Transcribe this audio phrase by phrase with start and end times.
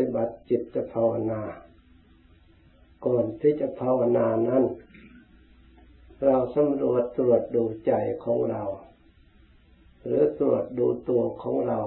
[0.00, 1.42] ฏิบัติจิตภาวนา
[3.06, 4.64] ก่อนที่จะภาวนานั้น
[6.24, 7.92] เราสำรวจตรวจดูใจ
[8.24, 8.62] ของเรา
[10.04, 11.80] หรือตรวจดูตัวของเรา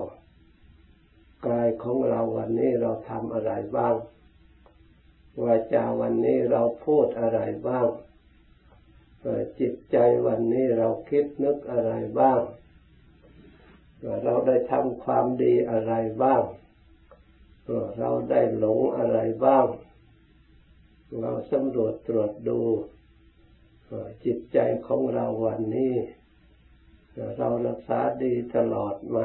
[1.47, 3.95] กายของเราวันนี้เราทำอะไรบ้าง
[5.43, 7.87] วาจาวันนี้เราพูดอะไรบ้าง
[9.59, 12.41] จิตใจวันนี้เราคิดนึกอะไรบ้าง
[14.25, 15.93] เราได้ทำความดีอะไร
[16.23, 16.43] บ้าง
[17.99, 19.65] เราได้หลงอะไรบ้าง
[21.19, 22.59] เราสำรวจตรวจดู
[24.25, 25.95] จิตใจของเราวันนี้
[27.37, 29.17] เรารักษาดีตลอดไหม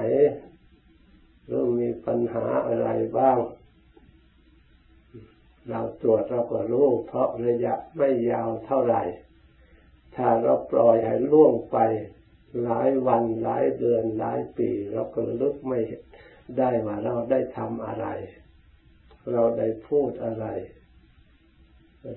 [1.47, 2.89] หรือมีปัญหาอะไร
[3.19, 3.39] บ้าง
[5.69, 9.03] เราตรวจเราก็รู้เพราะระยะไม่ยาวเท่าไหร่
[10.17, 11.79] ถ้าเราปล่อยให้ล่วงไป
[12.63, 15.81] หลายวันหลายเดือนหลายปี เราก็ลึกไม่
[16.59, 18.07] ได้ว่าเราได้ทำอะไร
[19.33, 20.47] เราได้พูดอะไร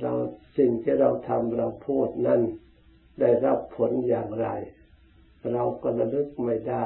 [0.02, 0.14] เรา
[0.58, 2.42] สิ่งที่เราทำเราพูดนั่น
[3.22, 4.48] ได้รับผลอย่างไร
[5.52, 6.86] เราก็ระลึกไม่ได้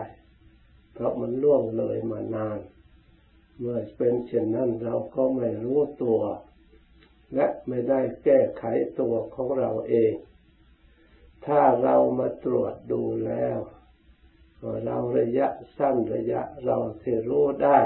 [0.94, 2.60] เพราะมันล่วงเลยมานาน
[3.60, 6.22] เมื่อเป็นเช่นนั้นเราก็ไม่รู้ตัว
[7.36, 8.64] และไม่ได้แก้ไข
[9.00, 10.14] ตัวของเราเอง
[11.46, 13.58] ถ้าเรามาตรวจดูแล้ว
[14.86, 17.80] เราระยะสั้นระยะเราที่รู้ได้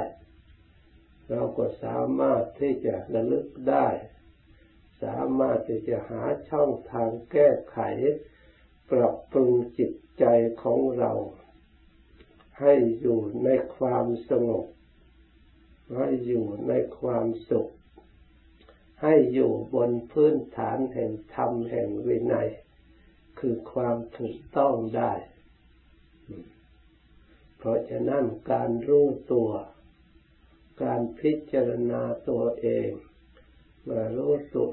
[1.30, 3.88] เราก็สามารถที่จะระลึกได้
[5.04, 7.80] สามารถที่จะหาช่องทางแก้ไข
[8.92, 10.26] ปรับปรุงจิตใจ
[10.64, 11.12] ของเรา
[12.60, 14.66] ให้อยู่ในความสงบ
[15.98, 17.70] ให้อยู่ในความสุข
[19.02, 22.50] ให้อยู่บนพื้นฐานแห่งธรรมแห่งวินัย
[23.40, 25.14] คือความถูกต้องได้
[27.60, 29.50] เพราะฉะนั้นการรู้ตัว
[30.84, 32.90] การพิจารณาตัวเอง
[33.90, 34.70] มารู้ตัว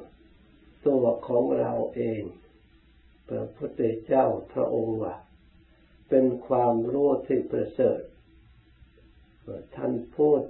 [0.87, 2.23] ตัวของเราเอง
[3.29, 5.17] พระพุทธเจ้าพระองค์ว่า
[6.09, 8.01] เป็นความรู้ที่ประเสริฐ
[9.77, 10.41] ท่านพูด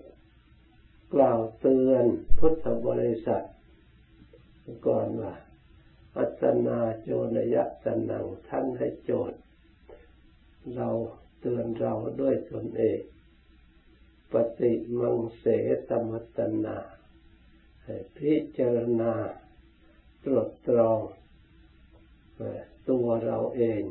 [1.14, 2.04] กล่าวเตือน
[2.38, 3.46] พุทธบริษัท
[4.86, 5.34] ก่อนว่า
[6.16, 9.38] อัตนาโจนยะสนังท่านให้โจทย์
[10.76, 10.88] เรา
[11.46, 13.00] ตือนเราด้วยตนเอง
[14.32, 15.44] ปฏิมังเส
[15.88, 16.78] ตมัตนา
[18.16, 19.12] พิจารณา
[20.24, 21.00] ตรวจตรอง
[22.88, 23.82] ตัวเราเอง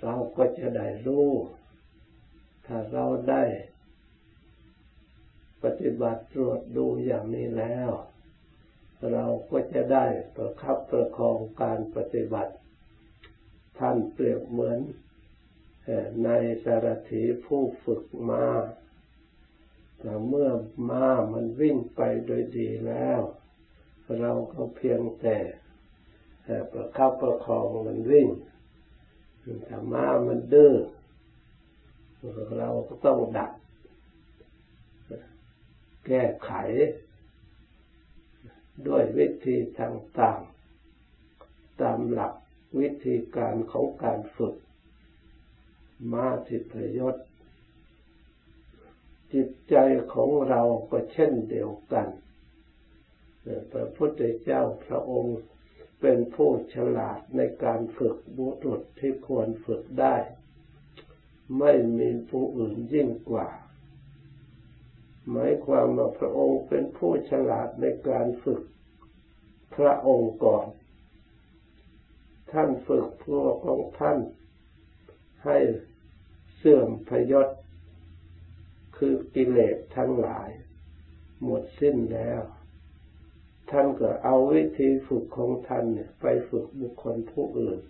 [0.00, 1.30] เราก็จะได้รู้
[2.66, 3.44] ถ้าเราได้
[5.62, 7.90] ปฏิบัติตรวจดูอย่างนี้แล้ว
[9.12, 10.06] เราก็จะได้
[10.36, 12.54] ประคับประคองการปฏิบัติ
[13.78, 14.80] ท่านเปรียบเหมือน
[16.24, 16.28] ใน
[16.64, 18.46] สารถีผู้ฝึกมา
[19.98, 20.50] แต่เมื่อ
[20.88, 23.20] ม้ามันวิ่งไปโดยดีแล้ว
[24.20, 25.36] เราก็เพียงแต่
[26.72, 28.28] ประคับประคองมันวิ่ง
[29.68, 30.74] ถ้าม้ามันดื้อ
[32.58, 33.52] เราก็ต้องดัก
[36.06, 36.52] แก้ไข
[38.86, 42.34] ด้วยวิธีต่างๆตามหลัก
[42.78, 44.54] วิธีการของการฝึก
[46.12, 47.16] มาทิพยศ
[49.32, 49.76] จิตใจ
[50.14, 52.08] ของเราก็เช่นเดียวกัน
[53.72, 55.38] พระพุทธเจ้าพระองค์
[56.00, 60.16] เป็นผู้ฉลาดในการฝึกบุรุษที่ควรฝึกได้
[61.58, 63.48] ไม่มีผู้อื่นยิ่งกว่า
[65.30, 68.62] หมายความว่าพระองค์เป็นผู้ฉลาดในการฝึก
[69.76, 70.66] พระองค์ก่อน
[72.52, 74.18] ท่านฝึกพวกของท่าน
[75.44, 75.58] ให้
[76.56, 77.48] เสื่อมพยศ
[78.96, 80.50] คือกิเลสทั้งหลาย
[81.42, 82.42] หมดสิ้นแล้ว
[83.70, 87.80] ท่านก็เอาวิธีฝึกของท่านเนี่ยไปฝึกบุคคลผู้อื่น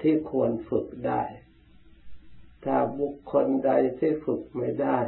[0.00, 1.22] ที่ควรฝึกได้
[2.64, 4.98] ถ้าบุคคลใดที่ฝึกไม่ได้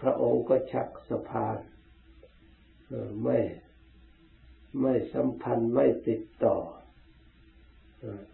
[0.00, 1.58] พระองค์ก็ชักสะพาน
[3.22, 3.38] ไม่
[4.80, 6.56] ไม่สัมพันธ์ไม่ติดต่อ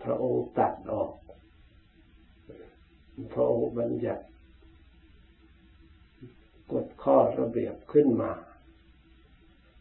[0.02, 1.12] พระองค์ตัดออก
[3.34, 4.24] พระองค์บัญญัติ
[6.72, 8.32] กฎข้อระเบียบขึ้นมา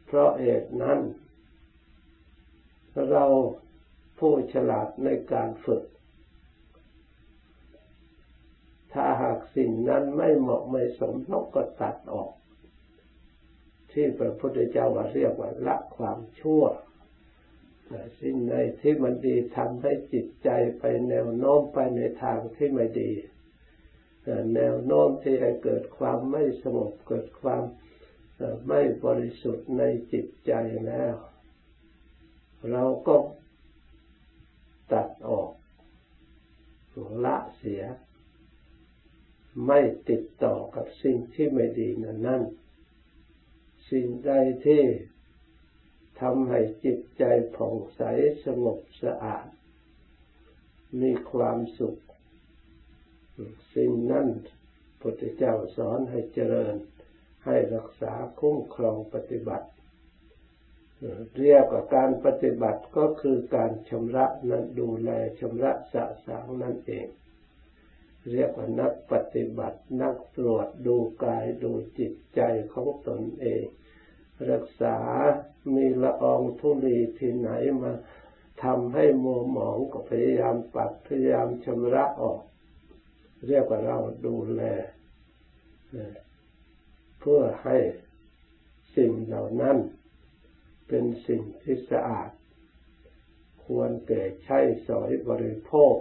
[0.05, 0.99] เพราะเหตุนั้น
[3.09, 3.25] เรา
[4.19, 5.83] ผู้ฉลาดในการฝึก
[8.93, 12.31] ถ้าหากสิ่งนั้นไม่เหมาะไม่สมเราก็ตัดออก
[13.91, 16.63] ที่พระพุทธเจ้าว่าเรียกว่าละความชั่ว
[18.19, 20.49] สิ่งใดที่มันดีทำให้จิตใจ
[20.79, 23.11] ไปแนวโน้มไปในทางที่ไม่ดี
[24.55, 27.63] แนวโน้มที่ให้เกิดความไม่สงบเกิดความ
[28.67, 30.51] ไม่บริสุทธิ์ในจิตใจ
[30.87, 31.15] แล้ว
[32.71, 33.15] เราก็
[34.91, 35.51] ตัดออก
[37.25, 37.83] ละเสีย
[39.65, 39.79] ไม่
[40.09, 42.43] ติดต่อกับสิ่งที่ไม่ดีนั้นนั่น
[43.91, 44.31] สิ่งใด
[44.65, 44.83] ที่
[46.21, 47.23] ทำให้จิตใจ
[47.55, 48.01] ผ่องใส
[48.45, 49.47] สงบสะอาด
[51.01, 51.97] มีความสุข
[53.75, 54.27] สิ่งนั้น
[55.01, 56.75] พุทธเจ้าสอนให้เจริญ
[57.45, 59.67] ให้รักษาคุ้มครองปฏิบัติ
[61.39, 65.09] เรียกว่าการปฏิบัติก็คือการชำระนั้นดูแล
[65.39, 67.07] ชำระสะสางนั่นเอง
[68.31, 72.41] เรียกว่านักปฏิบัตินักตรวจดูกายดูจิตใจ
[72.73, 73.63] ของตนเอง
[74.49, 74.97] รักษา
[75.75, 77.49] มีละอองทุลีที่ไหน
[77.81, 77.91] มา
[78.63, 82.41] ทำให้มัวหมองก็พยายามปัดพยายามชำระออก
[83.47, 84.61] เรียกว่าเราดูแล
[87.19, 87.77] เพื่อให้
[88.95, 89.77] สิ่งเหล่านั้น
[90.87, 92.29] เป็นสิ่งที่สะอาด
[93.65, 95.95] ควรแก่ใช้สอยบริโภค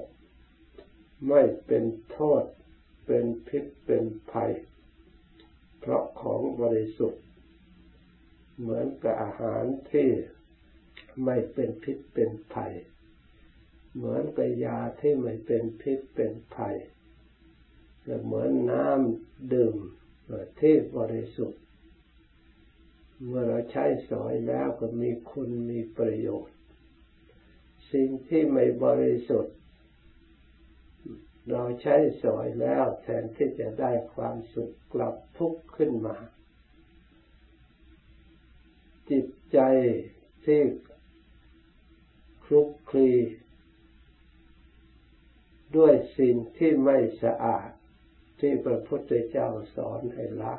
[1.29, 2.45] ไม่เป็นโทษ
[3.07, 4.53] เป็นพิษเป็นภัย
[5.81, 7.23] เพราะของบริสุทธิ์
[8.61, 10.09] เหมือนกับอาหารที่
[11.25, 12.73] ไม่เป็นพิษเป็นภัย
[13.95, 16.77] เหมือนกับยาที่ไม่เป็นพิษเป็นภัย
[18.25, 19.77] เหมือนน้ำดื่ม
[20.61, 21.63] ที่บริสุทธิ์
[23.27, 26.57] เมื่อเราใช้สอยแล้วก็มีคุณมีประโยชน์
[27.93, 29.57] สิ่งที่ไม่บริสุทธิ์
[31.51, 36.17] เราใช้สอยแล้วแทนที่จะได้ความสุขกลับทุกข์ขึ้นมา
[39.11, 39.59] จิตใจ
[40.45, 40.61] ที่
[42.45, 43.11] คลุกคลี
[45.77, 47.69] ด้วยสิ่งที่ไม่สะอาด
[48.41, 50.55] ที่พระพุทธเจ้าสอนให้ละ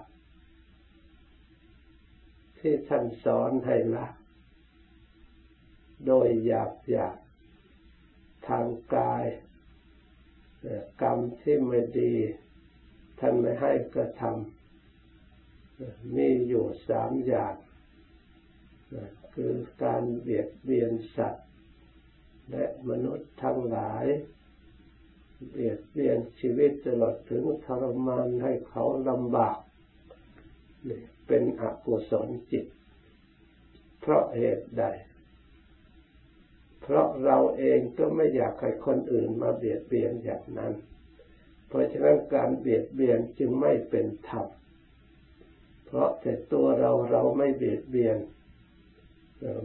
[2.60, 4.08] ที่ท่านสอนให้ละ
[6.06, 7.18] โดยหยาบหยาบ
[8.48, 8.66] ทาง
[8.96, 9.26] กาย
[11.02, 12.14] กรรมที่ไม่ดี
[13.20, 17.56] ท่านไม่ให้กระทำมีอยู่สามอย่าง
[19.36, 19.54] คือ
[19.84, 21.48] การเบียดเบียนสัตว์
[22.52, 24.06] และมนุษย์ทั้งหลาย
[25.50, 29.58] เบียดเบียนชีวิตตลอดถึงทรมานให้เขาลำบาก
[31.28, 32.66] เป็นอกุศลจิต
[34.00, 34.84] เพราะเหตุใด
[36.82, 40.74] เพราะเราเองก็ไม่อยากให้คนอื่นมาเบียดเบียนอย่างนั้น
[41.68, 44.48] เพราะฉะนั้นการเบียดเบียนจึงไม่เป็นธรรม
[45.86, 48.18] เพราะแต่ตัวเราเราไม่เบียดเบียน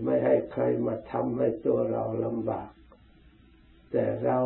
[0.05, 2.71] ไม่ให้ใครมาทำให้ตัวเราลำบาก
[3.93, 4.39] แต่เรา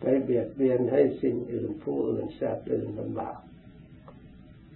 [0.00, 3.38] ไปเบียดเบียนให้สิ่งอื่นผู้อื่นสัตว์อื่นลำบาก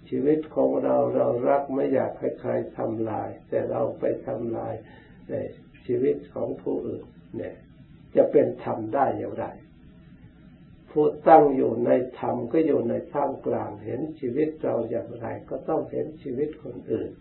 [0.09, 4.73] ชีวิตของเราเรารักไม่อยากให้ใครทำลาย แต่เราไปทำลาย
[5.29, 5.33] ใน
[5.85, 7.03] ชีวิตของผู้อื่น
[7.37, 7.55] เนี่ย
[8.15, 9.45] จะเป็นธรรมได้อย่างไร
[10.91, 17.11] ผู้ตั้งอยู่ในธรรมก็อยู่ในท่ามกลาง เห็นชีวิตเราอย่างไร ก็ต้องเห็นชีวิตคนอื่น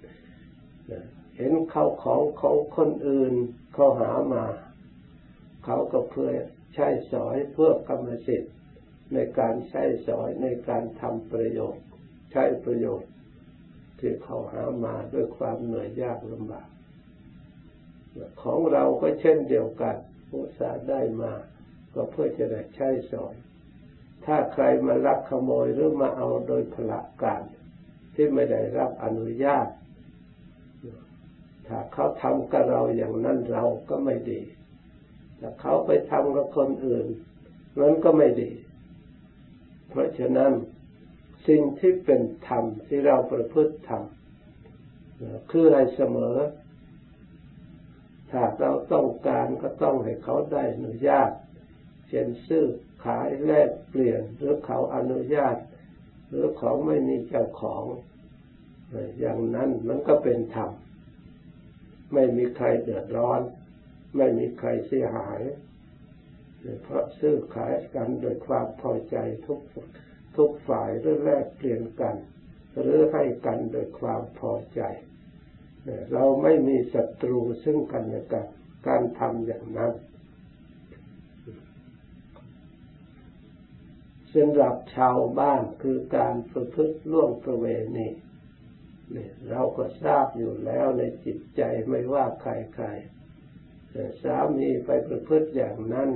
[1.37, 3.33] เห็นเข้าของของคนอื่น
[3.75, 4.45] เขาหามา
[5.65, 6.31] เขาก็เพื่อ
[6.75, 8.55] ใช้สอยเพื่อกรรมสิทธิ์
[9.13, 11.85] ในการใช้สอยในการทำประโยชน์
[12.33, 13.11] ใช้ประโยชน์
[13.99, 16.69] ที่เขาหามาด้วยความเหนื่อยยากลำบาก
[18.43, 19.97] ของเราก็เช่นเดียวกัน
[20.35, 21.33] อุตสาได้มา
[21.95, 23.35] ก็เพื่อจะได้ใช้สอย
[24.25, 27.43] ถ้าใครมาลักขโมยหรือมาเอาโดยพละการ
[28.15, 29.67] ที่ไม่ได้รับอนุญาต
[31.67, 34.41] ถ้าเขาทำกับเราอย่างนั้นเราก็ไม่ดี
[35.41, 37.07] ถ้าเขาไปทำกับคนอื่น
[37.81, 38.51] นั้นก็ไม่ดี
[39.89, 40.53] เพราะฉะนั้น
[41.49, 44.03] สิ่งที่เป็นธรรมที่เราประพฤติธรรม
[45.51, 46.37] คือให้เสมอ
[48.31, 51.31] ถ้าเราต้องการก็ต้องให้เขาได้อนุญาต
[52.09, 52.67] เช่นซื้อ
[53.05, 55.57] ขายแลกเปลี่ยนหรือเขาอนุญาต
[56.29, 57.85] หรือของไม่มีเจ้าของ
[59.21, 60.71] อย่างนั้นมันก็เป็นธรรม
[62.13, 63.41] ไม่มีใครเดือดร้อน
[64.17, 65.41] ไม่มีใครเสียหาย
[66.83, 69.17] เพราะซื้อขายกันโดยความพอใจ
[69.47, 69.61] ทุก
[70.37, 72.17] ทุกฝ่ายหรือแลกเปลี่ยนกัน
[72.81, 74.81] หรือให้กันโดยความพอใจ
[76.13, 78.47] เราไม่มีศัตรูซึ่งกันและกัน
[78.87, 79.93] การทำอย่างนั้น
[84.35, 88.09] สำหรับชาวบ้านคือการประพฤติล่วงประเวณี
[89.51, 92.87] เราก็ทราบอยู่แล้วในจิตใจไม่ว่าใครใคร
[94.23, 96.11] สามีไปประพฤติอย่างนั้น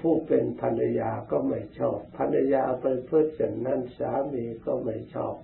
[0.00, 5.36] ผู้เป็นภรรยาก็ไม่ชอบ ภรรยาไปเพื่อเช่นนั้นสามีก็ไม่ชอบ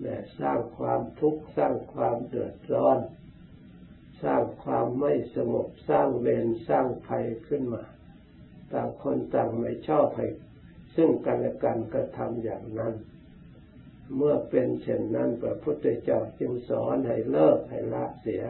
[0.00, 2.98] เนี่สร้างความทุกข์สร้างความเดือดร้อน
[4.22, 7.84] สร้างความไม่สงบสร้างเวรสร้างภัยขึ้นมา
[8.72, 10.28] ต่างคนต่างไม่ชอบให้
[10.96, 12.94] ซึ่งกันและกันกระทำอย่างนั้น
[14.16, 18.42] เมื่อเป็นเช่นนั้นพระพุทธเจ้าจึงสอนให้เลิกให้ละเสีย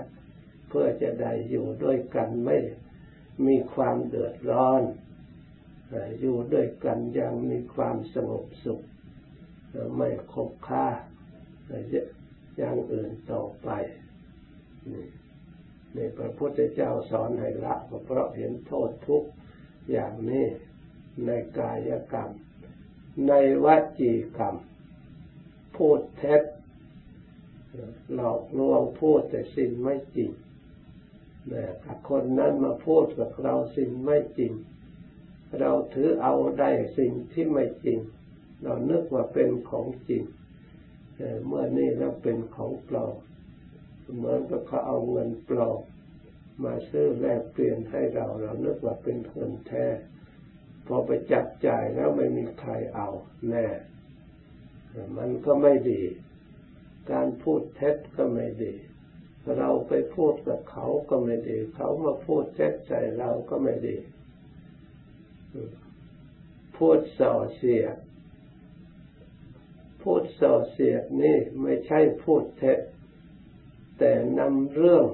[0.69, 2.59] เพื่อจะได้อยู่ด้วยกันไม่
[3.47, 4.83] มีความเดือดร้อน
[6.21, 8.81] อยู่ด้วยกันย่างมีความสงบสุข
[9.97, 10.87] ไม่คบค้า
[12.57, 13.69] อย่างอื่นต่อไป
[14.93, 15.07] นี่
[15.97, 17.75] นี่พระพุทธเจ้าสอนให้ละ
[18.05, 19.25] เพราะเห็นโทษทุก
[19.91, 20.47] อย่างนี้
[21.27, 22.31] ในกายกรรม
[23.29, 23.33] ใน
[23.65, 23.67] ว
[24.01, 24.57] จีกรรม
[25.77, 26.43] พูดเท็จ
[28.15, 30.31] หลอกลวงพูดแต่สิ่งไม่จริง
[31.53, 31.65] นี่
[32.09, 34.53] คนนั้นมาพูดกับเราสิ่งไม่จริง
[35.61, 37.99] เราถือเอาได้สิ่งที่ไม่จริง
[38.63, 40.23] เรานึกว่าเป็นของจริง
[41.47, 43.15] เมื่อนี่เราเป็นของปลอม
[44.17, 45.81] เหมือนกับเขาเอาเงินปลอม
[46.65, 49.87] มาซื้อแลกเปลี่ยนให้เราเรานึกว่าเป็นเงินแท้
[50.87, 53.09] พอไปจับจ่ายแล้วไม่มีใครเอา
[53.51, 53.67] แน่
[55.17, 56.03] มันก็ไม่ดี
[57.13, 58.75] การพูดเท็จก็ไม่ดี
[59.59, 63.97] เราไปพูดกับเขาก็ไม่ดี เขามาพูดเท็จใจเราก็ไม่ดี
[66.77, 67.97] พูดส่อเสียด
[70.03, 72.79] พูดส่อเสียดนี่ไม่ใช่พูดเท็จ
[73.99, 75.07] แต่นำเรื่อง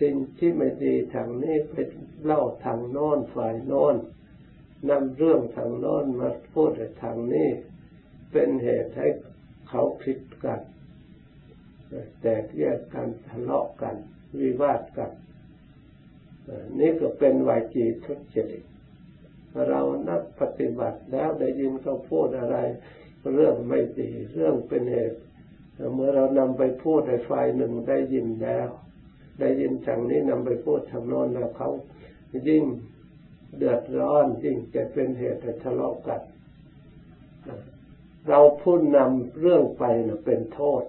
[0.00, 1.74] สิ่งที่ไม่ดีทางนี้ไป
[2.24, 3.96] เล่าทางโน้นฝ่ายโน้น
[4.90, 6.70] นำเรื่องทางโน้นมาพูด
[7.02, 7.48] ทางนี้
[8.32, 9.08] เป็นเหตุให้
[9.68, 10.60] เขาผิดกัน
[12.20, 13.96] แตกแยกกันทะเลาะกัน
[14.40, 15.12] วิวาทกัน
[16.78, 18.64] นี่ก็เป็นวาจีทุจริต
[19.68, 22.56] เรานักปฏิบัติแล้วได้ยินเขาพูดอะไร
[23.34, 25.18] เรื่องไม่ดีเรื่องเป็นเหตุ
[25.94, 28.68] เมื่อเรานำไปพูดในฝ่ายหนึ่งได้ยินแล้ว
[29.40, 31.70] ได้ยินทางนี้นำไปพูดทางโน้นแล้วเขา
[32.48, 32.64] ยิ่ง
[33.56, 36.20] เดือดร้อนยิ่งจะเป็นเหตุให้ทะเลาะกัน
[38.28, 40.82] เราพูดนำเรื่องไปนะเป็นโทษ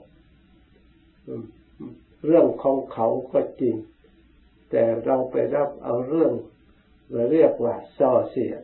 [2.25, 3.75] เรื่องของเขาก็จริง
[4.71, 6.33] แต่เราไปรับเอาเรื่อง
[7.11, 8.61] เราเรียกว่าส่อเสียด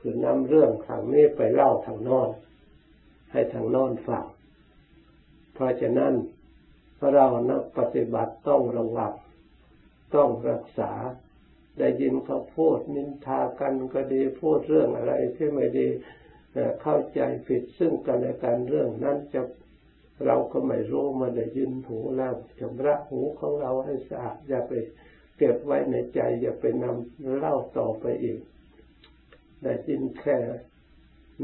[0.00, 2.28] คือนำเรื่องทางนี้ไปเล่าทางนอน
[3.32, 4.24] ให้ทางนอนฟัง
[5.54, 6.14] เพราะฉะนั้น
[7.12, 9.12] เรานักปฏิบัติต้องระวัง
[10.14, 10.92] ต้องรักษา
[11.78, 15.88] ได้ยินเขาพูดนินทากันก็ดีพูดเรื่องอะไรที่ไม่ดี
[16.82, 19.42] เข้าใจผิดซึ่งกันและกันเรื่องนั้นจะ
[20.26, 24.72] เราก็ไม่รู้มาได้ยินหูแล้วชำระหูของเราให้สะอาดอย่าไป
[25.36, 28.38] เก็บไว้ในใจ อย่าไปนำเล่าต่อไปอีก
[29.62, 30.38] ได้ยินแค่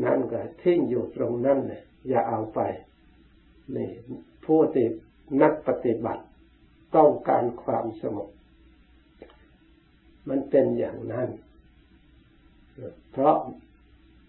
[0.04, 2.60] นั้นก็ทิ้งอยู่ตรงนั้นเลยอย่าเอาไป
[3.76, 3.90] นี่
[4.44, 4.92] ผู้ติด
[5.42, 6.24] นักปฏิบัติ
[6.96, 8.28] ต้องการความสงบ
[10.28, 11.28] มันเป็นอย่างนั้น
[13.12, 13.36] เพราะ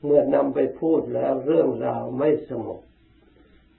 [0.03, 2.79] เมื่อนำไปพูดแล้วเรื่องราวไม่สงบ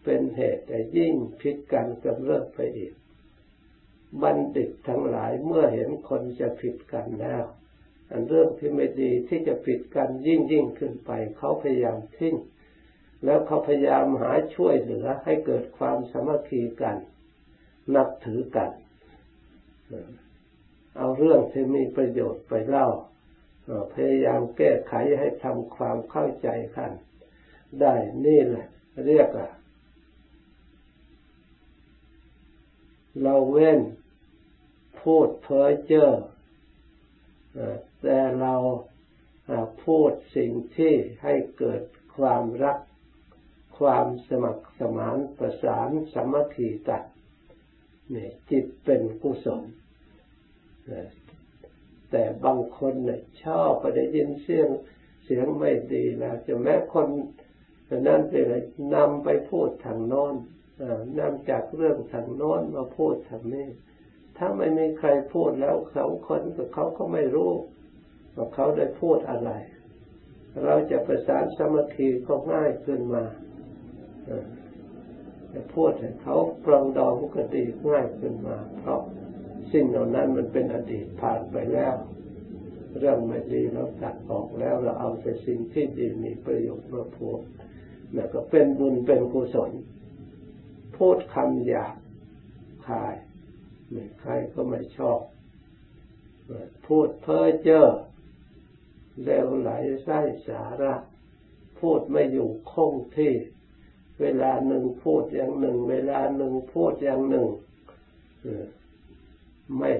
[0.04, 2.92] เป็นเหตุแต่ยิ่งพิกกันกำเริบไปอีก
[4.22, 7.44] บัณฑิตทั้งหลายเมื่อเห็นคนจะผิดกันแล้ว
[8.10, 12.34] อันเรื่องที่ไม่ดีที่จะผิดกันยิ่งยิ่งขึ้นไป เขาพยายามทิ้ง
[13.24, 16.96] แล้วเขาพยายามหาช่วยเหลือให้เกิดความสมัคคีกัน
[17.94, 18.70] นับถือกัน
[20.98, 22.88] เอาเรื่องที่มีประโยชน์ไปเล่า
[23.94, 26.90] พยายามแก้ไขให้ทำความเข้าใจกัน
[27.80, 27.94] ได้
[28.26, 28.66] นี่แหละ
[29.06, 29.48] เรียกว่า
[33.22, 33.80] เราเว้น
[35.02, 36.10] พูดเพ้อเจ้อ
[38.02, 38.54] แต่เรา
[39.84, 41.82] พูดสิ่งที่ให้เกิด
[42.16, 42.78] ความรัก
[43.80, 47.04] ความสมัครสมานประสานสามัคคีกัน
[48.14, 49.62] นี่ยจิตเป็นกุศล
[52.10, 54.68] แต่บางคนเนี่ยชอบไปได้ยินเสียง
[55.24, 57.08] เสียงไม่ดีแล้วจะแม้คน
[58.06, 58.62] นั้นไปเลย
[58.94, 60.34] นำไปพูดทางโน้น
[61.18, 63.68] นำจากเรื่องทางโน้นมาพูดทางนี้
[64.36, 67.52] ถ้าไม่มีใครพูดแล้วสองคนกับเขาก็ไม่รู้
[68.34, 69.50] ว่าเขาได้พูดอะไร
[70.64, 73.24] เราจะประสานสมาธิก็ง่ายขึ้นมา
[75.52, 79.00] จะพูดให้เขาปรองดองก็ดีง่ายขึ้นมา เพราะ
[79.72, 81.94] สิ่งเหล่านั้นมันเป็นอดีตผ่านไปแล้ว
[82.98, 87.40] เรื่องไม่ดีเราตัดออกแล้วเราเอาแต่สิ่งที่ดีมีประโยชน์มาพูด
[88.14, 89.72] นั่นก็เป็นบุญเป็นกุศล
[90.96, 91.94] พูดคำหยาบ
[92.86, 93.14] คาย
[93.90, 95.20] ไม่ใครก็ไม่ชอบ
[96.86, 97.84] พูดเพ้อเจ้อ
[99.24, 99.70] เร็วไหล
[100.04, 100.18] ไส้
[100.48, 100.94] สาระ
[101.80, 103.34] พูดไม่อยู่คงที่
[104.20, 107.48] เวลาหนึ่งพูดอย่างหนึ่ง เวลาหนึ่งพูดอย่างหนึ่ง
[109.78, 109.92] ไม่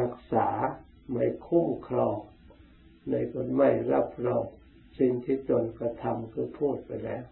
[0.00, 0.48] รักษา
[1.12, 2.16] ไม่คุ้มครอง
[3.10, 4.44] ในคนไม่รับรอง
[4.98, 7.24] สิ่งที่ตนกระทำคือพูดไปแล้ว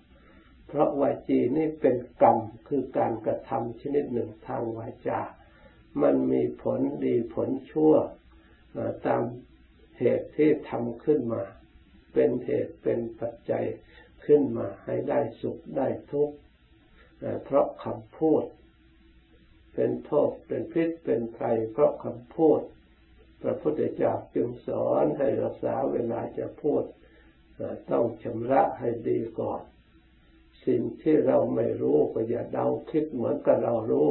[0.67, 5.21] เพราะวาจีนี่เป็นกรรมคือการกระทำชนิดหนึ่งทางวาจา
[6.03, 7.95] มันมีผลดีผลชั่ว
[9.07, 9.23] ตาม
[9.99, 11.43] เหตุที่ทำขึ้นมา
[12.13, 13.65] เป็นเหตุเป็นปัจจัย
[14.27, 16.37] ขึ้นมาให้ได้สุขได้ทุกข์
[17.45, 18.45] เพราะคำพูด
[19.75, 22.61] เป็นโทษเป็นพิษเป็นภัยเพราะคำพูด
[23.43, 26.83] พระพุทธเจ้าจึงสอนให้รักษาเวลาจะพูด
[27.91, 29.63] ต้องชำระให้ดีก่อน
[30.67, 34.11] สิ่งที่เราไม่รู้ก็อย่าเดาคิดเหมือนกับเรารู้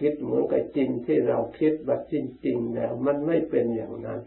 [0.00, 2.14] คิดเหมือนกับจริงที่เราคิดแบบจ
[2.46, 4.20] ริงๆแล้วมันไม่เป็นอย่างนั้น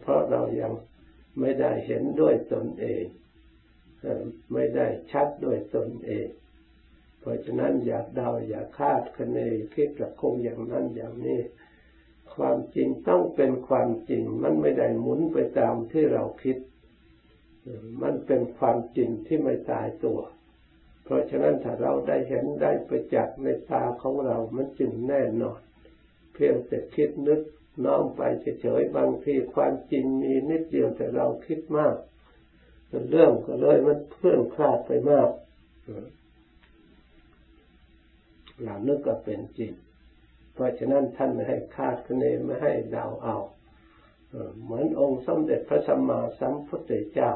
[0.00, 0.72] เพราะเรายัง
[1.40, 3.04] ไม่ได้เห็นด้วยตนเอง
[4.52, 6.28] ไม่ได้ชัดโดยตนเอง
[7.20, 9.38] เพราะฉะนั้นอย่าเดาอย่าคาดคะเน
[9.74, 11.40] คิดกระคงอย่างนั้นอย่างนี้
[12.36, 16.56] ความจริงต้องเป็นความจริง มันไม่ได้หมุนไปตามที่เราคิด
[18.02, 20.20] มันเป็นความจริงที่ไม่ตายตัว
[21.04, 25.60] เพราะฉะนั้นถ้าเราได้เห็นได้ประจักษ์ในตาของเรา มันจึงแน่นอน
[26.32, 27.40] เพียงแต่คิดนึก
[27.84, 28.22] น้อมไป
[28.60, 31.96] เฉยๆบางทีความจริงมีนิดเดียวแต่เราคิดมาก
[33.10, 35.28] เรื่องก็เลยมันเพื่อนคลาดไปมาก
[38.62, 39.72] เรานึกก็เป็นจริง
[40.52, 43.36] เพราะฉะนั้นท่านไม่ให้คาดคะเนไม่ให้เดาเอา
[44.62, 47.32] เหมือนองค์สมเด็จพระสัมมาสัมพุทธเจ้า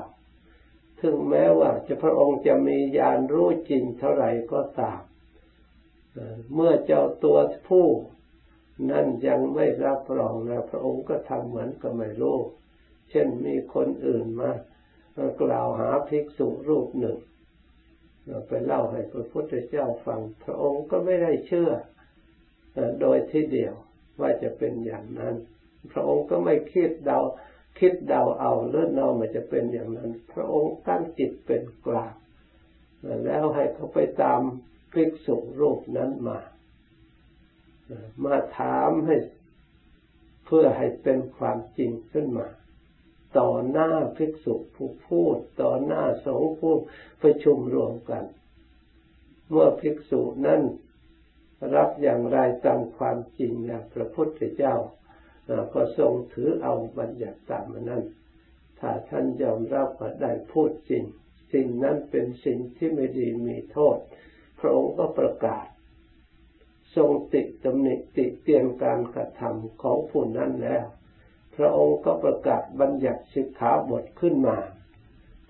[1.00, 5.00] ถึงแม้ว่าจะพระองค์จะมีญาณรู้จริงเท่าไหร่ก็ตาม
[6.54, 7.86] เมื่อเจ้าตัวผู้
[8.90, 12.38] นั่นยังไม่รับรองนะพระองค์ก็ทำเหมือนกับไม่รู้
[13.10, 14.50] เช่นมีคนอื่นมา
[15.42, 17.18] กล่าวหาภิกษุรูปหนึ่ง
[18.48, 21.70] ไปเล่าให้พระพุทธเจ้าฟัง พระองค์ก็ไม่ได้เชื่อ
[23.00, 23.74] โดยที่เดียว
[24.20, 25.34] ว่าจะเป็นอย่างนั้น
[25.92, 27.18] พระองค์ก็ไม่คิดเดา
[27.78, 32.14] คิดเดาเอาเลื่อนเนามันจะเป็นอย่างนั้น พระองค์ตั้งจิตเป็นกลาง
[33.24, 34.40] แล้วให้เขาไปตาม
[34.92, 36.38] ภิกษุรูปนั้นมา
[38.24, 39.16] มาถามให้
[40.46, 42.46] เพื่อให้เป็นความจริงขึ้นมา
[43.38, 46.76] ต่อหน้าภิกษุผู้พูดต่อหน้าสงฆ์ผู้
[47.22, 48.24] ประชุมรวมกัน
[49.50, 50.60] เมื่อภิกษุนั้น
[51.74, 54.74] รับอย่างไรตามความจริงอย่างพระพุทธเจ้า
[55.74, 58.02] ก็ทรงถือเอาบัญญัติตามนั้น
[58.78, 61.04] ถ้าท่านยอมรับว่าได้พูดจริง
[61.52, 63.98] สิ่งนั้นเป็นสิ่งที่ไม่ดีมีโทษ
[64.60, 65.66] พระองค์ก็ประกาศ
[66.96, 70.84] ทรงติตำหนิติเตียนการกระทำของผู้นั้นแล้ว
[71.56, 74.58] พระองค์ก็ประกาศบัญญัติสิกขาบทขึ้นมา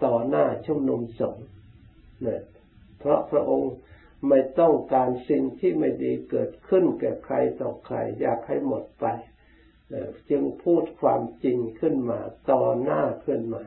[0.04, 1.46] ต่อหน้าชุมนุมสงฆ์
[2.22, 2.42] เนี่ย
[2.98, 3.72] เพราะพระองค์
[4.28, 9.06] ไม่ต้องการสิ่งที่ไม่ดีเกิดขึ้นแก่ใครต่อใคร อยากให้หมดไป
[10.30, 13.64] จึงพูดความจริงขึ้นมาต่อหน้าขึ้นมา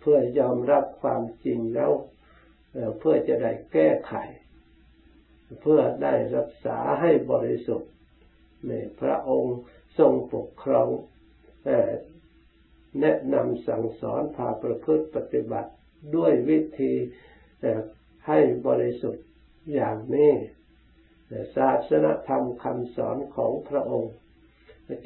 [0.00, 1.92] เพื่อยอมรับความจริงแล้ว
[2.98, 4.14] เพื่อจะได้แก้ไข
[5.62, 7.92] เพื่อได้รักษาให้บริสุทธิ์
[8.66, 9.56] ในพระองค์
[9.98, 10.88] ทรงปกครอง
[13.00, 15.70] แนะนำสั่งสอนพาประพฤติปฏิบัติ
[16.16, 16.92] ด้วยวิธี
[18.26, 19.26] ให้บริสุทธิ์
[19.74, 20.32] อย่างนี้
[21.56, 24.14] ศาสนธรรมคำสอนของพระองค์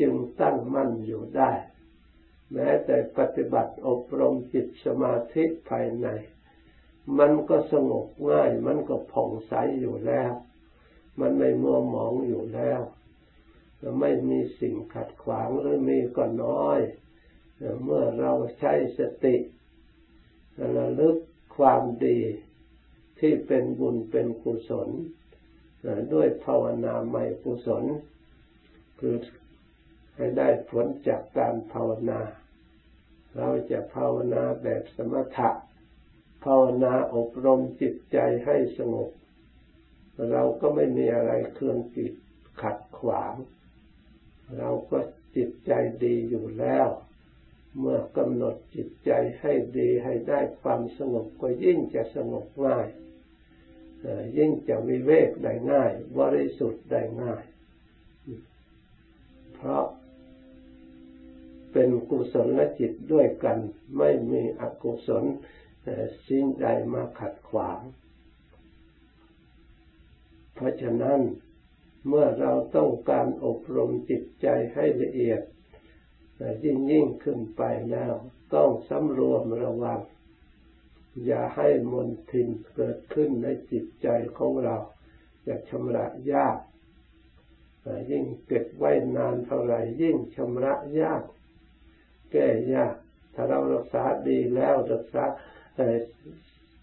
[0.01, 1.53] จึงตั้งมั่นอยู่ได้
[2.53, 6.09] แม้แต่ปฏิบัติอบรมจิตสมาธิภายใน
[7.18, 10.33] มันก็สงบง่าย มันก็ผ่องใสอยู่แล้ว
[11.20, 12.81] มันไม่มัวหมองอยู่แล้ว
[14.01, 16.81] ไม่มีสิ่งขัดขวางหรือมีก็น้อย
[17.85, 19.37] เมื่อเราใช้สติ
[20.77, 21.16] ระลึก
[21.57, 22.21] ความดี
[23.18, 24.88] ที่เป็นบุญเป็นกุศล
[26.14, 27.85] ด้วยภาวนาใหม่กุศล
[28.99, 29.16] คือ
[30.16, 32.21] ให้ได้ผลจากการภาวนา
[33.37, 35.51] เราจะภาวนาแบบสมถะ
[36.45, 39.11] ภาวนาอบรมจิตใจให้สงบ
[40.33, 42.12] เราก็ไม่มีอะไรเครื่องจิต
[42.62, 43.35] ขัดขวาง
[44.59, 44.99] เราก็
[45.37, 45.73] จิตใจ
[46.05, 46.88] ดีอยู่แล้ว
[47.79, 49.11] เมื่อกำหนดจิตใจ
[49.41, 52.87] ให้ดีให้ได้ความสงบก็ยิ่งจะสงบง่าย
[54.37, 57.45] ยิ่งจะวิเวกได้ง่าย บริสุทธิ์ได้ง่าย
[59.55, 59.85] เพราะ
[61.73, 63.59] เป็นกุศลและจิตด้วยกัน
[63.99, 65.25] ไม่มีอกุศล
[66.27, 67.81] สิ่งใดมาขัดขวาง
[70.55, 71.21] เพราะฉะนั้น
[72.09, 75.43] เมื่อเราต้องการอบรมจิตใจให้ละเอียด
[76.65, 78.12] ยิ่งยิ่งขึ้นไปแล้ว
[78.55, 80.01] ต้องสำรวมระวัง
[81.27, 84.77] อย่าให้มนทินเกิดขึ้นในจิตใจของเรา
[85.47, 86.59] จะชำระยาก
[88.11, 91.23] ยิ่งเก็บไว้นานเท่าไหร่ยิ่งชำระยาก
[92.33, 92.95] แก้ยาก
[93.35, 95.25] ถ้าเรารักษาดีแล้วรักษา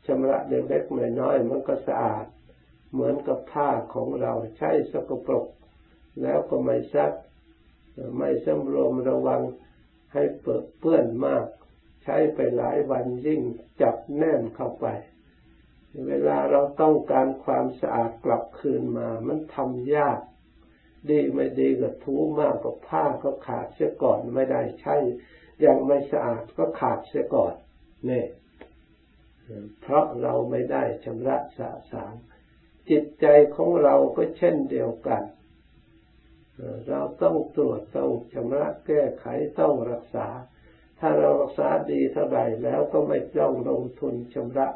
[0.06, 2.26] ชำระเล็กๆน้อยๆมันก็สะอาด
[2.92, 5.48] เหมือนกับผ้าของเราใช้สกปรก
[6.22, 7.12] แล้วก็ไม่ซัก
[8.18, 9.42] ไม่สำรวมระวัง
[10.14, 11.46] ให้เปิดเปื้อนมาก
[12.04, 13.42] ใช้ไปหลายวันยิ่ง
[13.82, 14.86] จับแน่นเข้าไป
[16.08, 20.20] เวลาเราต้องการความสะอาดกลับคืนมา มันทำยาก
[21.10, 24.96] ดีไม่ดีก็ทูมากก็ผ้าก็ขาดเสียก่อนไม่ได้ใช้
[25.66, 27.54] ยังไม่สะอาดก็ขาดเสียก่อน
[28.06, 28.28] เนี่ย
[29.82, 32.14] เพราะเราไม่ได้ชำระสะสาง
[32.90, 33.26] จิตใจ
[33.56, 35.24] ของเราก็เช่นเดียวกัน
[36.90, 39.26] เราต้องตรวจต้องชำระแก้ไข
[39.60, 40.28] ต้องรักษา
[41.00, 44.68] ถ้าเรารักษาดีเท่าไหร่แล้วก็ไม่ต้องลงทุนชำระ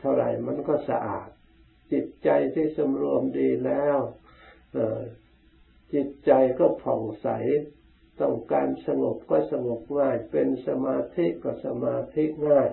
[0.00, 1.28] เท่าไหร่มันก็สะอาด
[1.92, 3.98] จิตใจที่สำรวมดีแล้ว
[5.94, 7.28] จิตใจก็ผ่องใส
[8.20, 12.70] ต้องการสงบก็สงบง่าย เป็นสมาธิก็สมาธิง่าย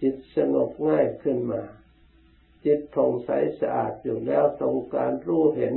[0.00, 1.62] จิตสงบง่ายขึ้นมา
[2.64, 5.74] จิตผ่องใสสะอาดอยู่แล้วต้องการรู้เห็น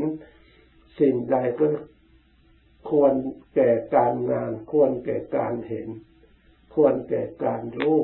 [1.00, 1.68] สิ่งใดก็
[2.90, 3.14] ควร
[3.56, 5.88] แก่การงาน ควรแก่การเห็น
[6.74, 7.98] ควรแก่การรู้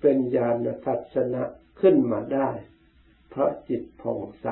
[0.00, 1.42] เป็นญาณทัศนะ
[1.80, 2.50] ขึ้นมาได้
[3.28, 4.48] เพราะจิตผ่องใส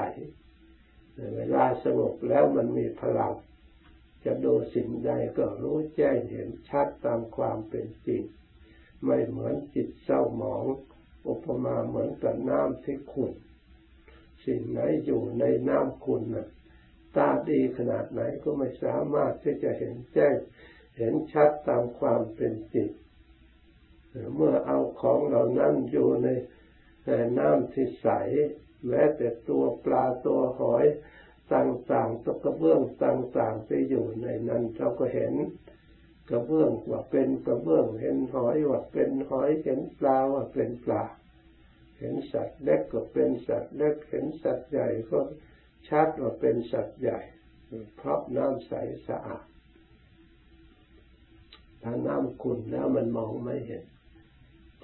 [1.37, 3.35] เวลาสงบแล้วมันมีพลัง
[4.24, 8.22] จะดูสิ่งใดก็รู้แจ้งเห็นชัดตามความเป็นจริง
[9.05, 10.64] ไม่เหมือนจิตเศร้าหมอง
[11.28, 13.32] อุปมาเหมือนกับน้ำที่ขุ่น
[14.44, 16.48] สิ่งไหนอยู่ในน้ำขุ่นน่ะ
[17.16, 20.36] ตาดีขนาดไหนก็ไม่สามารถที่จะเห็นแจ้ง
[20.98, 22.90] เห็นชัดตามความเป็นจริง
[24.34, 26.28] เมื่อเอาของเหล่านั้นอยู่ใน
[27.38, 28.08] น้ำที่ใส
[28.88, 30.84] แม้แต่ตัวปลาตัวหอย
[31.54, 35.32] ต่างๆตัวกระเบื้องต่างๆที่อยู่ในนั้นเราก็เห็น
[36.30, 41.02] กระเบื้องว่าเป็นกระเบื้องเห็นหอยว่าเป็นหอยเห็นปลาว่าเป็นปลา
[41.98, 45.18] เห็นสัตว์เล็กก็เป็นสัตว์เล็กเห็นสัตว์ใหญ่ก็
[45.88, 47.20] ชัดว่าเป็นสัตว์ใหญ่
[47.96, 48.72] เพราะน้ำใส
[49.08, 49.44] สะอาด
[51.82, 53.84] ถ้าน้ำขุ่นแล้วมันมองไม่เห็น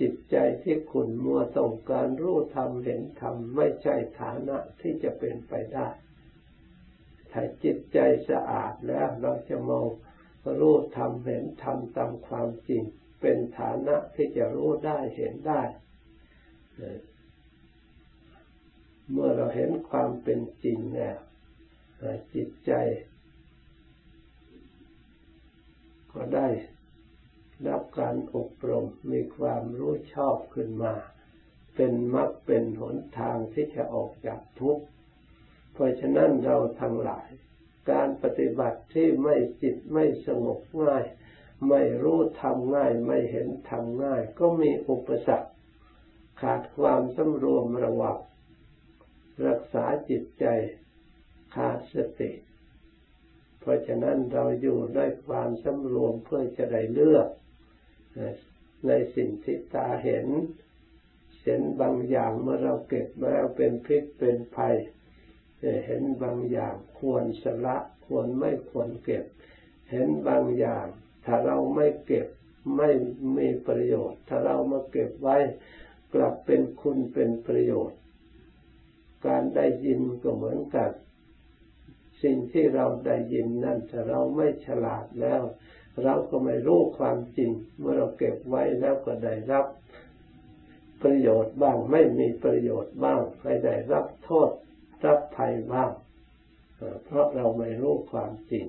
[0.00, 5.88] จิตใจที่ขุ่นมัวต้องการรู้ธรรมเห็นธรรมไม่ใช่ฐานะที่จะเป็นไปได้
[7.32, 7.98] ถ้าจิตใจ
[8.30, 9.86] สะอาดแล้วเราจะมอง
[10.60, 12.82] รู้ธรรมเห็นธรรมตามความจริง
[13.20, 15.62] เป็นฐานะที่จะรู้ได้เห็นได้
[19.10, 21.18] เมื่อเราเห็นความเป็นจริงแล้ว
[22.34, 22.72] จิตใจ
[26.12, 26.48] ก็ได้
[27.68, 30.94] รับการอบรมมีความรู้ชอบขึ้นมา
[31.74, 34.84] เป็นมรรคเป็นหนทางที่จะออกจากทุกข์
[35.72, 37.28] เพราะฉะนั้นเราทั้งหลาย
[37.90, 41.04] การปฏิบัติที่ไม่จิตไม่สงบง่าย
[41.68, 45.50] ไม่รู้ทำง่าย ไม่เห็นทำง่าย ก็มีอุปสรรค
[46.40, 48.18] ขาดความสำรวมระวัง
[49.46, 50.44] รักษาจิตใจ
[51.54, 52.32] ขาดสติ
[53.60, 57.28] เพราะฉะนั้นเราอยู่ด้วยความสำรวมเพื่อจะได้เลือก
[58.86, 60.26] ในสิ่งที่ตาเห็น
[61.44, 64.76] เห็นบางอย่างเมื่อเราเก็บมาแล้วเป็นพิษเป็นภัย
[65.86, 69.24] เห็นบางอย่างควรสละควรไม่ควรเก็บ
[69.90, 70.86] เห็นบางอย่าง
[71.24, 72.26] ถ้าเราไม่เก็บ
[72.76, 72.90] ไม่
[73.36, 75.38] มีประโยชน์ ถ้าเรามาเก็บไว้
[76.14, 78.00] กลับเป็นคุณเป็นประโยชน์
[79.26, 80.90] การได้ยินก็เหมือนกัน
[82.22, 85.42] สิ่งที่เราได้ยินนั่นถ้าเราไม่ฉลาดแล้ว
[86.02, 89.66] เราก็ไม่รู้ความจริง เมื่อเราเก็บไว้แล้วก็ได้รับ
[91.02, 94.50] ประโยชน์บ้างไม่มีประโยชน์บ้างให้ได้รับโทษ
[95.04, 95.90] รับภัยบ้าง
[97.04, 98.64] เพราะเราไม่รู้ความจริง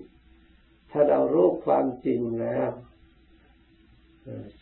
[0.91, 2.69] ถ้าเรารู้ความจริงแล้ว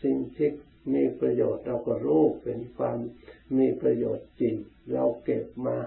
[0.02, 0.48] สิ่งที่
[0.92, 2.98] มีประโยชน์เราก็รู้เป็นความ
[3.58, 4.56] มีประโยชน์จริง
[4.92, 5.78] เราเก็บมา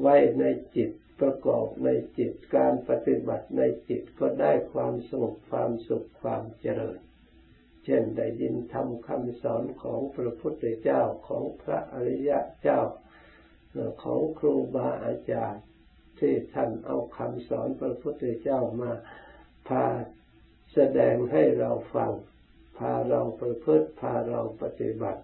[0.00, 0.44] ไว้ใน
[0.76, 6.98] จิตประกอบในจิตการปฏิบัติในจิตก็ได้ความสงบความสุขความเจริญ
[7.84, 12.80] เช่นได้ยินทำคำสอนของพระพุทธเจ้าของพระอริยะเจ้า
[14.02, 15.62] ของครูบาอาจารย์
[16.18, 18.92] ที่ท่านเอาคำสอนพระพุทธเจ้ามา
[19.68, 19.84] พา
[20.74, 22.12] แสดงให้เราฟัง
[22.78, 25.22] พาเราประพฤติพาเราปฏิบัติ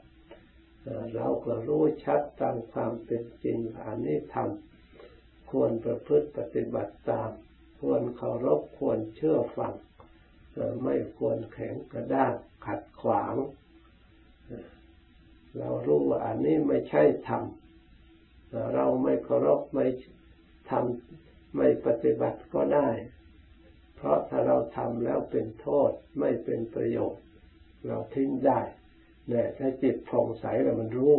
[1.15, 7.31] เราก็รู้ชัดตามความเป็นจริงอันนี้ทำควรประพฤติปฏิบัติตาม
[7.81, 9.75] ควรเคารพควรเชื่อฟัง
[10.85, 12.33] ไม่ควรแข็งกระด้าง
[12.67, 13.35] ขัดขวาง
[15.59, 17.43] เรารู้ว่าอันนี้ไม่ใช่ธรรม
[18.75, 19.87] เราไม่เคารพไม่
[20.71, 22.89] ทำไม่ปฏิบัติก็ได้
[23.97, 27.23] เพราะถ้าเราทำแล้วเป็นโทษไม่เป็นประโยชน์
[27.87, 28.61] เราทิ้งได้
[29.29, 31.17] เนี่ยถ้าจิตผ่องใสแล้วมันรู้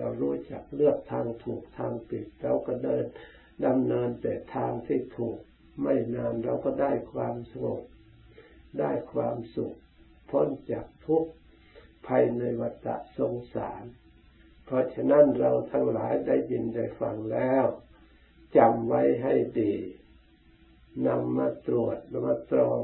[0.00, 3.04] เรารู้จักเลือกทางถูกทางผิดเราก็เดิน
[3.66, 5.38] ดำเนินแต่ทางที่ถูก
[5.82, 7.82] ไม่นานเราก็ได้ความสงบ
[8.78, 9.74] ได้ความสุข
[10.30, 11.30] พ้นจากทุกข์
[12.06, 13.82] ภายในวัฏสงสาร
[14.64, 17.64] เพราะฉะนั้นเราทั้งหลายได้ยินได้ฟังแล้ว
[18.56, 19.74] จำไว้ให้ดี
[21.06, 21.96] นำมาตรวจ
[22.26, 22.80] มาตรอง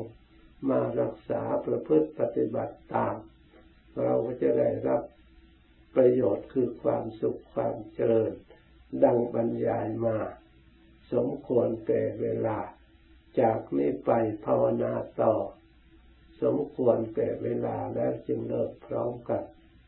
[0.71, 3.15] มารักษาประพฤติปฏิบัติตาม
[4.03, 5.03] เราก็จะได้รับ
[5.95, 8.33] ประโยชน์คือความสุขความเจริญ
[9.05, 10.19] ดังบรรยายมา
[11.13, 12.59] สมควรแต่เวลา
[13.41, 14.11] จากนี้ไป
[14.45, 15.35] ภาวนาต่อ
[16.43, 19.43] สมควรแต่เวลาแล้วจึงเลิกพร้อมกัน